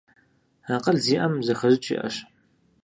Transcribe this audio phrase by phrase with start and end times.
[0.73, 2.15] Акъыл зиӀэм, зэхэщӀыкӀ иӀэщ.